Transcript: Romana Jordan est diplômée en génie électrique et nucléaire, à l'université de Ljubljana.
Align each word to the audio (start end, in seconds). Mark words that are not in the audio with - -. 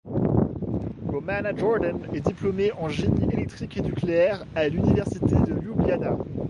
Romana 1.09 1.53
Jordan 1.55 1.99
est 2.11 2.25
diplômée 2.25 2.71
en 2.73 2.89
génie 2.89 3.31
électrique 3.31 3.77
et 3.77 3.81
nucléaire, 3.83 4.47
à 4.55 4.67
l'université 4.67 5.35
de 5.45 5.53
Ljubljana. 5.53 6.17